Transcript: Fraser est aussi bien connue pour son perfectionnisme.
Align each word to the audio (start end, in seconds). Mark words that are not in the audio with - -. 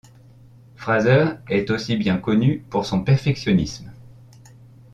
Fraser 0.77 1.25
est 1.47 1.69
aussi 1.69 1.95
bien 1.95 2.17
connue 2.17 2.65
pour 2.71 2.87
son 2.87 3.03
perfectionnisme. 3.03 3.91